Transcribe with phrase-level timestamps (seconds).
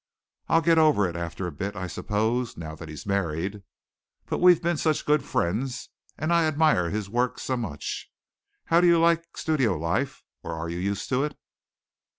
[0.49, 3.61] I'll get over it after a bit, I suppose, now that he's married.
[4.25, 8.09] But we've been such good friends and I admire his work so much.
[8.65, 11.37] How do you like studio life or are you used to it?"